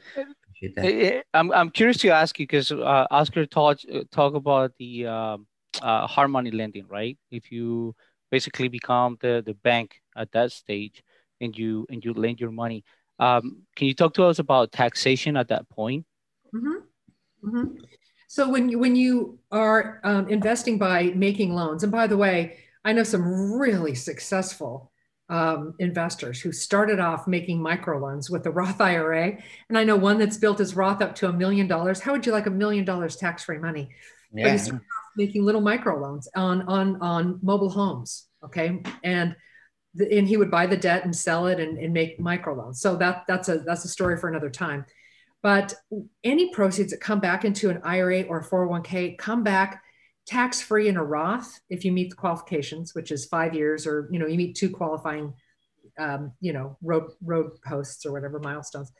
[1.35, 5.48] I'm I'm curious to ask you because uh, Oscar talked talk about the um,
[5.83, 7.19] uh, hard money lending, right?
[7.31, 7.95] If you
[8.31, 11.03] basically become the the bank at that stage
[11.41, 12.85] and you and you lend your money,
[13.19, 16.05] um, can you talk to us about taxation at that point?
[16.55, 17.49] Mm-hmm.
[17.49, 17.75] Mm-hmm.
[18.29, 22.59] So when you when you are um, investing by making loans, and by the way,
[22.85, 24.93] I know some really successful
[25.31, 29.37] um, investors who started off making microloans with the Roth IRA.
[29.69, 32.01] And I know one that's built his Roth up to a million dollars.
[32.01, 33.91] How would you like a million dollars tax free money?
[34.33, 34.57] Yeah.
[35.17, 38.27] Making little microloans on, on, on mobile homes.
[38.45, 38.83] Okay.
[39.03, 39.35] And
[39.95, 42.77] the, and he would buy the debt and sell it and, and make microloans.
[42.77, 44.85] So that that's a that's a story for another time.
[45.43, 45.75] But
[46.25, 49.83] any proceeds that come back into an IRA or a 401k come back
[50.27, 54.09] tax free in a Roth if you meet the qualifications, which is five years, or
[54.13, 55.33] you know you meet two qualifying,
[55.99, 58.93] um, you know road road posts or whatever milestones.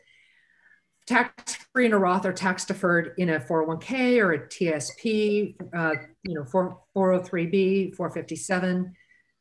[1.09, 5.95] Tax free in a Roth or tax deferred in a 401k or a TSP, uh,
[6.23, 8.95] you know 4, 403b, 457,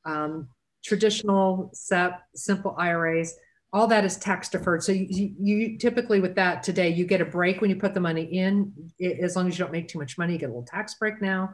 [0.06, 0.48] um,
[0.84, 3.36] traditional SEP, simple IRAs
[3.74, 4.84] all that is tax deferred.
[4.84, 8.00] So you, you, typically with that today, you get a break when you put the
[8.00, 8.74] money in.
[9.22, 11.22] as long as you don't make too much money, you get a little tax break
[11.22, 11.54] now.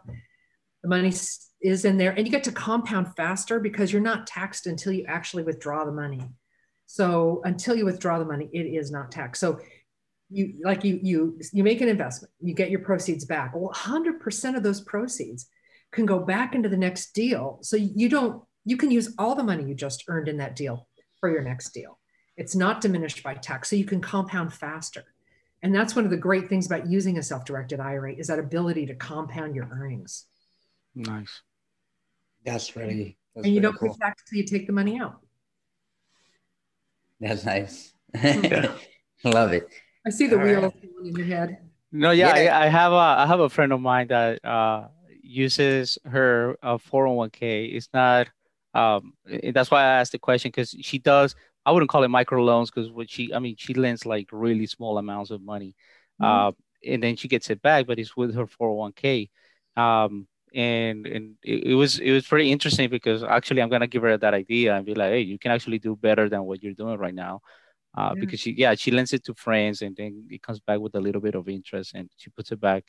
[0.84, 1.14] The money
[1.62, 5.06] is in there, and you get to compound faster because you're not taxed until you
[5.08, 6.22] actually withdraw the money.
[6.86, 9.40] So until you withdraw the money, it is not taxed.
[9.40, 9.60] So
[10.34, 13.54] you like you you you make an investment, you get your proceeds back.
[13.56, 15.48] Well, 100% of those proceeds
[15.92, 17.60] can go back into the next deal.
[17.62, 20.88] So you don't you can use all the money you just earned in that deal
[21.20, 22.00] for your next deal.
[22.36, 25.04] It's not diminished by tax, so you can compound faster.
[25.62, 28.88] And that's one of the great things about using a self-directed IRA is that ability
[28.88, 30.26] to compound your earnings.
[30.96, 31.42] Nice.
[32.44, 33.18] That's really.
[33.34, 33.94] That's and you don't cool.
[33.94, 35.20] pay tax until you take the money out.
[37.20, 37.94] That's nice.
[39.24, 39.70] Love it.
[40.06, 40.90] I see the All wheels right.
[41.06, 41.58] in your head.
[41.92, 42.58] No, yeah, yeah.
[42.58, 44.88] I, I, have a I have a friend of mine that uh,
[45.22, 47.76] uses her uh, 401k.
[47.76, 48.30] It's not
[48.74, 49.14] um,
[49.54, 51.36] that's why I asked the question because she does
[51.66, 54.68] I wouldn't call it micro loans because what she, I mean, she lends like really
[54.68, 55.76] small amounts of money,
[56.22, 56.26] mm-hmm.
[56.26, 56.52] uh,
[56.86, 59.30] and then she gets it back, but it's with her 401k.
[59.78, 64.04] Um, and and it, it, was it was pretty interesting because actually I'm gonna give
[64.04, 66.74] her that idea and be like, hey, you can actually do better than what you're
[66.74, 67.42] doing right now.
[67.96, 68.20] Uh, yeah.
[68.20, 71.00] because she yeah she lends it to friends and then it comes back with a
[71.00, 72.84] little bit of interest and she puts it back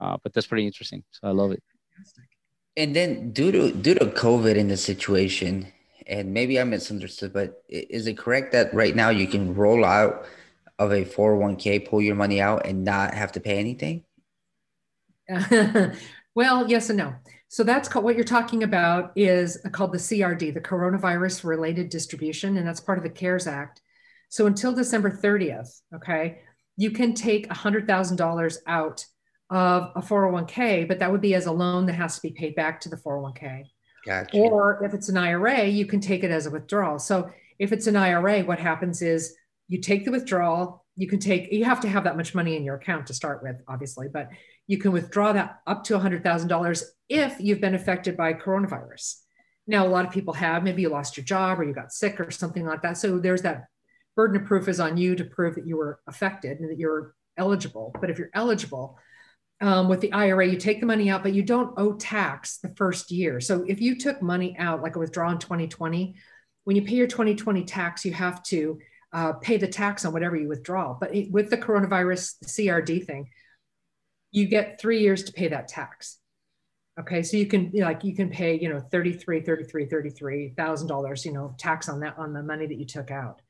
[0.00, 1.62] uh, but that's pretty interesting so i love it
[2.76, 5.70] and then due to due to covid in the situation
[6.06, 10.26] and maybe I misunderstood, but is it correct that right now you can roll out
[10.78, 14.04] of a 401k, pull your money out, and not have to pay anything?
[16.34, 17.14] well, yes and no.
[17.48, 22.56] So that's called, what you're talking about is called the CRD, the Coronavirus Related Distribution,
[22.56, 23.82] and that's part of the CARES Act.
[24.32, 26.38] So until December 30th, okay,
[26.78, 29.04] you can take $100,000 out
[29.50, 32.54] of a 401k, but that would be as a loan that has to be paid
[32.54, 33.64] back to the 401k.
[34.06, 34.38] Gotcha.
[34.38, 36.98] Or if it's an IRA, you can take it as a withdrawal.
[36.98, 39.36] So if it's an IRA, what happens is
[39.68, 42.64] you take the withdrawal, you can take, you have to have that much money in
[42.64, 44.30] your account to start with, obviously, but
[44.66, 49.16] you can withdraw that up to $100,000 if you've been affected by coronavirus.
[49.66, 52.18] Now, a lot of people have, maybe you lost your job or you got sick
[52.18, 52.96] or something like that.
[52.96, 53.64] So there's that
[54.16, 57.14] burden of proof is on you to prove that you were affected and that you're
[57.36, 57.94] eligible.
[58.00, 58.98] But if you're eligible,
[59.62, 62.74] um, with the IRA, you take the money out, but you don't owe tax the
[62.76, 63.40] first year.
[63.40, 66.16] So if you took money out, like a withdrawal in 2020,
[66.64, 68.80] when you pay your 2020 tax, you have to
[69.12, 70.96] uh, pay the tax on whatever you withdraw.
[70.98, 73.28] But it, with the coronavirus CRD thing,
[74.32, 76.18] you get three years to pay that tax.
[76.98, 81.24] Okay, so you can like you can pay you know 33, 33, 33 thousand dollars
[81.24, 83.41] you know tax on that on the money that you took out,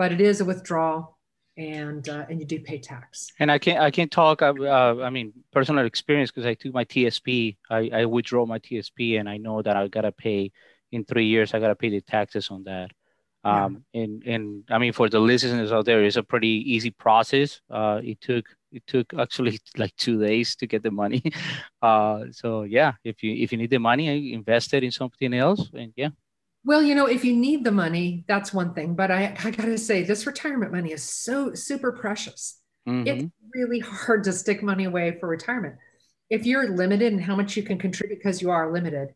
[0.00, 1.18] but it is a withdrawal
[1.58, 3.32] and uh, and you do pay tax.
[3.38, 4.40] And I can't I can't talk.
[4.40, 7.58] Uh, uh I mean, personal experience because I took my TSP.
[7.68, 10.52] I, I withdraw my TSP, and I know that I gotta pay
[10.90, 11.52] in three years.
[11.52, 12.92] I gotta pay the taxes on that.
[13.44, 14.02] Um, yeah.
[14.02, 17.60] and and I mean, for the listeners out there, it's a pretty easy process.
[17.68, 21.22] Uh, it took it took actually like two days to get the money.
[21.82, 25.70] Uh, so yeah, if you if you need the money, invest it in something else,
[25.74, 26.10] and yeah,
[26.64, 28.94] well, you know, if you need the money, that's one thing.
[28.94, 32.58] But I, I got to say, this retirement money is so super precious.
[32.88, 33.06] Mm-hmm.
[33.06, 35.76] It's really hard to stick money away for retirement.
[36.28, 39.14] If you're limited in how much you can contribute because you are limited,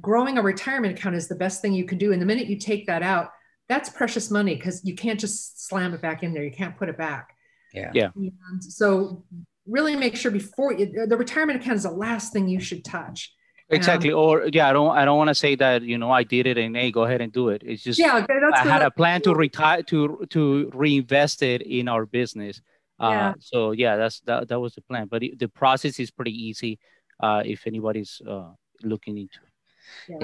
[0.00, 2.12] growing a retirement account is the best thing you can do.
[2.12, 3.30] And the minute you take that out,
[3.68, 6.44] that's precious money because you can't just slam it back in there.
[6.44, 7.34] You can't put it back.
[7.72, 7.90] Yeah.
[7.92, 8.10] Yeah.
[8.14, 9.24] And so
[9.66, 13.32] really make sure before you, the retirement account is the last thing you should touch.
[13.70, 14.12] Exactly.
[14.12, 16.46] Um, or yeah, I don't I don't want to say that, you know, I did
[16.46, 17.62] it and hey, go ahead and do it.
[17.64, 18.86] It's just Yeah, okay, that's I had good.
[18.86, 22.60] a plan to retire to to reinvest it in our business.
[23.00, 23.32] Uh, Yeah.
[23.40, 25.08] so yeah, that's that, that was the plan.
[25.10, 26.78] But it, the process is pretty easy
[27.20, 28.50] uh, if anybody's uh,
[28.82, 29.52] looking into it.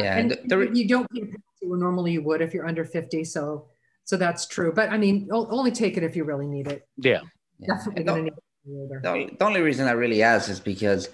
[0.02, 2.66] Yeah, And the- the- you don't pay a penalty where normally you would if you're
[2.66, 3.24] under 50.
[3.24, 3.68] So,
[4.04, 4.72] so that's true.
[4.72, 6.86] But I mean, only take it if you really need it.
[6.98, 7.20] Yeah.
[7.58, 7.74] Yeah.
[7.74, 8.88] Definitely And going the- need it.
[8.90, 9.02] when.
[9.02, 11.08] The only, the only reason I really ask is because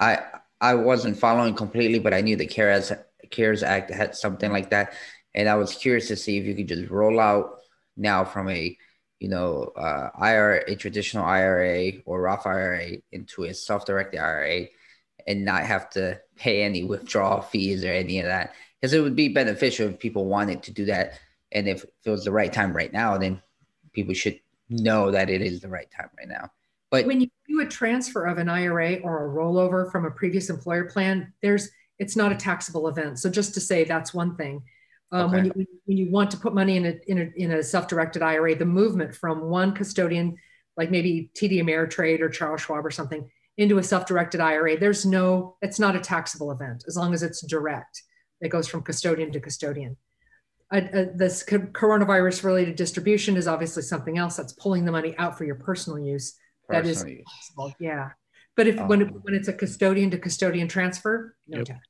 [0.00, 0.18] I
[0.60, 2.92] I wasn't following completely, but I knew the CARES
[3.30, 4.94] CARES Act had something like that,
[5.34, 7.58] and I was curious to see if you could just roll out
[7.96, 8.76] now from a
[9.20, 14.66] you know uh, IRA, a traditional IRA or Roth IRA into a self-directed IRA,
[15.26, 19.16] and not have to pay any withdrawal fees or any of that, because it would
[19.16, 21.14] be beneficial if people wanted to do that,
[21.52, 23.42] and if, if it was the right time right now, then
[23.92, 26.50] people should know that it is the right time right now.
[26.90, 30.48] But when you do a transfer of an IRA or a rollover from a previous
[30.48, 33.18] employer plan, there's it's not a taxable event.
[33.18, 34.62] So just to say that's one thing.
[35.10, 37.62] Um, when, you, when you want to put money in a, in a, in a
[37.62, 40.36] self-directed IRA, the movement from one custodian,
[40.76, 45.56] like maybe TD Ameritrade or Charles Schwab or something, into a self-directed IRA, there's no,
[45.62, 48.02] it's not a taxable event as long as it's direct.
[48.40, 49.96] It goes from custodian to custodian.
[50.70, 55.14] Uh, uh, this co- coronavirus related distribution is obviously something else that's pulling the money
[55.16, 56.36] out for your personal use.
[56.68, 58.10] That is personally, taxable, yeah.
[58.56, 59.18] But if when it, Oh.
[59.22, 61.66] when it's a custodian to custodian transfer, no Yep.
[61.66, 61.80] tax.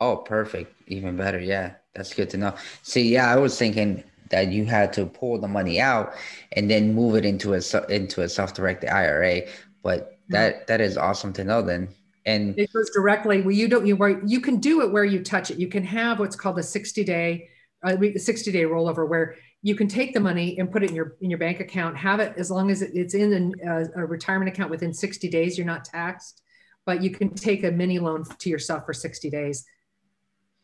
[0.00, 1.40] oh, perfect, even better.
[1.40, 2.54] Yeah, that's good to know.
[2.82, 6.14] See, yeah, I was thinking that you had to pull the money out
[6.52, 9.42] and then move it into a into a self-directed IRA,
[9.82, 11.60] but that that is awesome to know.
[11.62, 11.88] Then,
[12.24, 13.42] and It goes directly.
[13.42, 13.86] Well, you don't.
[13.86, 15.58] You where you can do it where you touch it.
[15.58, 17.48] You can have what's called a sixty day,
[17.82, 20.94] uh, we- 60 day rollover where you can take the money and put it in
[20.96, 21.96] your in your bank account.
[21.96, 25.56] Have it as long as it's in an, uh, a retirement account within sixty days.
[25.56, 26.42] You're not taxed,
[26.84, 29.64] but you can take a mini loan to yourself for sixty days,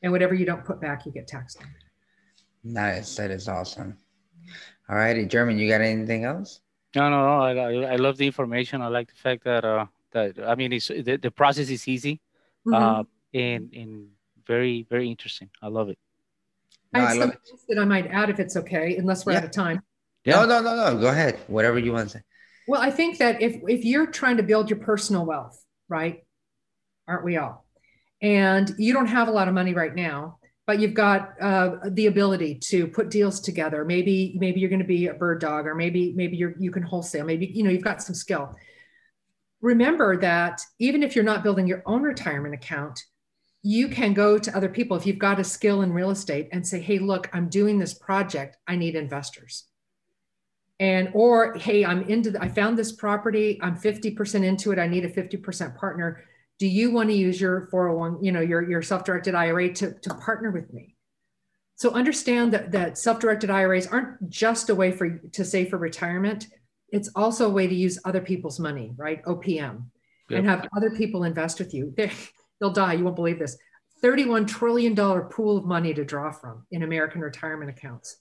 [0.02, 1.56] and whatever you don't put back, you get taxed.
[1.62, 1.68] on.
[2.62, 3.96] nice, that is awesome.
[4.90, 6.60] All righty, German, you got anything else?
[6.94, 7.36] No, no, no.
[7.48, 8.82] I, I, I love the information.
[8.82, 12.20] I like the fact that uh that I mean it's the, the process is easy
[12.66, 12.74] Mhm.
[12.74, 14.08] uh and and
[14.46, 15.48] very very interesting.
[15.62, 15.98] I love it.
[16.92, 19.24] No, I I have love something else that I might add if it's okay, unless
[19.24, 19.38] we're Yeah.
[19.38, 19.81] out of time.
[20.26, 21.00] No, no, no, no.
[21.00, 21.38] Go ahead.
[21.46, 22.24] Whatever you want to say.
[22.68, 26.24] Well, I think that if if you're trying to build your personal wealth, right?
[27.09, 27.66] Aren't we all?
[28.22, 32.07] And you don't have a lot of money right now, but you've got uh, the
[32.07, 33.85] ability to put deals together.
[33.85, 36.83] Maybe maybe you're going to be a bird dog, or maybe maybe you're you can
[36.83, 37.24] wholesale.
[37.24, 38.55] Maybe you know you've got some skill.
[39.62, 43.03] Remember that even if you're not building your own retirement account,
[43.62, 46.66] you can go to other people if you've got a skill in real estate and
[46.66, 48.56] say, "Hey, look, I'm doing this project.
[48.66, 49.70] I need investors."
[50.80, 53.60] and or hey i'm into the, i found this property.
[53.62, 54.78] I'm 50% into it.
[54.78, 56.24] I need a 50% partner.
[56.58, 60.14] Do you want to use your 401 you know your, your self-directed ira to, to
[60.14, 60.96] partner with me?
[61.76, 66.48] So understand that, that self-directed iras aren't just a way for to save for retirement.
[66.88, 69.22] It's also a way to use other people's money right?
[69.24, 69.84] Opm
[70.30, 70.38] Yep.
[70.38, 71.92] and have other people invest with you
[72.60, 73.56] they'll die you won't believe this
[74.02, 78.18] 31 trillion dollar pool of money to draw from in american retirement accounts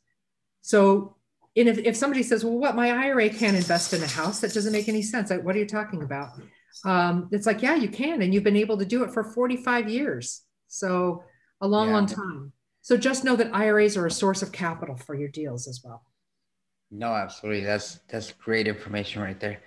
[0.62, 1.16] so
[1.56, 4.72] if, if somebody says, well, what my IRA can't invest in a house, that doesn't
[4.72, 5.32] make any sense.
[5.32, 6.30] What are you talking about?
[6.86, 8.22] Um, it's like, yeah, you can.
[8.22, 10.44] And you've been able to do it for 45 years.
[10.68, 11.24] So
[11.60, 11.94] a long, Yeah.
[11.96, 12.54] long time.
[12.82, 16.04] So just know that IRAs are a source of capital for your deals as well.
[16.92, 17.66] No, absolutely.
[17.66, 19.60] That's that's great information right there.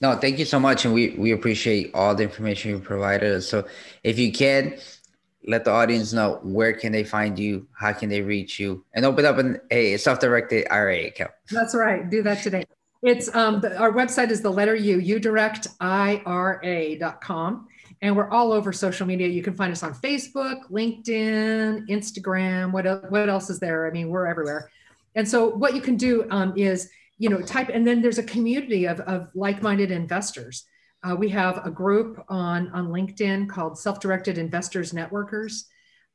[0.00, 3.48] No, thank you so much, and we we appreciate all the information you provided us.
[3.48, 3.66] So,
[4.04, 4.78] if you can,
[5.48, 9.04] let the audience know where can they find you, how can they reach you, and
[9.04, 11.30] open up an, a self-directed IRA account.
[11.50, 12.08] That's right.
[12.08, 12.64] Do that today.
[13.02, 17.68] It's um, the, our website is the letter U, udirectira.com.
[18.00, 19.26] And we're all over social media.
[19.26, 22.70] You can find us on Facebook, LinkedIn, Instagram.
[22.70, 23.88] What, what else is there?
[23.88, 24.70] I mean, we're everywhere.
[25.16, 26.88] And so what you can do um, is,
[27.18, 30.64] you know, type, and then there's a community of, of like-minded investors.
[31.02, 35.64] Uh, we have a group on, on LinkedIn called Self-Directed Investors Networkers.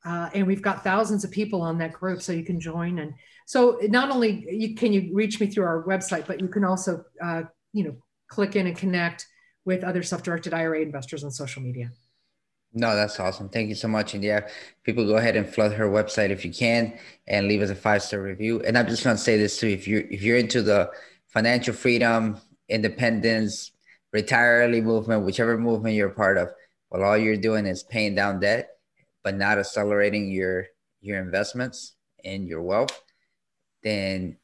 [0.04, 2.98] Uh, and we've got thousands of people on that group, so you can join.
[2.98, 3.14] And
[3.46, 7.04] so not only you, can you reach me through our website, but you can also,
[7.22, 7.42] uh,
[7.72, 7.96] you know,
[8.28, 9.26] click in and connect
[9.64, 11.90] with other self-directed IRA investors on social media.
[12.76, 13.48] No, that's awesome.
[13.48, 14.14] Thank you so much.
[14.14, 14.48] And yeah,
[14.82, 16.98] people go ahead and flood her website if you can
[17.28, 18.60] and leave us a five-star review.
[18.62, 19.68] And I'm just gonna say this too.
[19.68, 20.90] If you're if you're into the
[21.28, 23.70] financial freedom, independence,
[24.12, 26.48] retire early movement, whichever movement you're part of,
[26.90, 28.70] well, all you're doing is paying down debt.
[29.24, 30.66] but not accelerating your
[31.02, 31.94] your investments
[32.24, 33.02] and your wealth,
[33.82, 34.36] then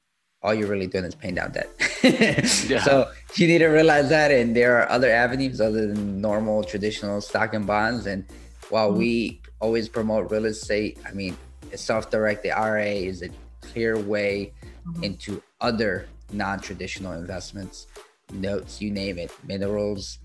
[0.43, 1.71] all you're really doing is paying down debt.
[2.03, 2.83] yeah.
[2.83, 7.21] So you need to realize that, and there are other avenues other than normal traditional
[7.21, 8.07] stock and bonds.
[8.07, 8.25] And
[8.71, 8.99] while mm-hmm.
[8.99, 11.37] we always promote real estate, I mean,
[11.73, 13.29] a self-directed RA is a
[13.61, 14.53] clear way
[14.87, 15.05] mm-hmm.
[15.05, 17.87] into other non-traditional investments,
[18.33, 20.19] notes, you name it, minerals.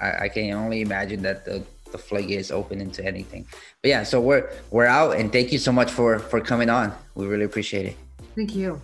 [0.00, 1.62] I, I can only imagine that the
[1.92, 3.44] the floodgates open into anything.
[3.82, 6.92] But yeah, so we're we're out, and thank you so much for for coming on.
[7.14, 7.96] We really appreciate it.
[8.36, 8.80] Thank you.